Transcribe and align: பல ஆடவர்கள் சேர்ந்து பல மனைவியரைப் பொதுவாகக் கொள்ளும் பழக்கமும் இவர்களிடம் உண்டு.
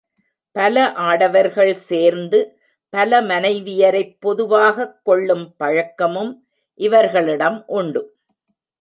பல 0.55 0.93
ஆடவர்கள் 1.01 1.73
சேர்ந்து 1.81 2.39
பல 2.93 3.21
மனைவியரைப் 3.21 4.15
பொதுவாகக் 4.19 4.99
கொள்ளும் 5.03 5.55
பழக்கமும் 5.57 6.33
இவர்களிடம் 6.79 7.63
உண்டு. 7.67 8.03